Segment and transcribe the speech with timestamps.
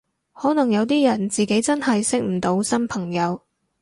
[0.33, 3.39] 可能有啲人自己真係識唔到新朋友